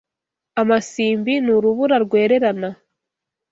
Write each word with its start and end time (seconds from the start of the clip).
Amasimbi 0.61 1.33
ni 1.43 1.51
Urubura 1.57 1.95
rwererana 2.05 2.69